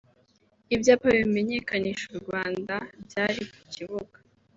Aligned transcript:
Ibyapa 0.75 1.07
bimenyekanisha 1.17 2.05
u 2.13 2.17
Rwanda 2.21 2.75
byari 3.05 3.41
ku 3.51 3.61
kibuga 3.73 4.17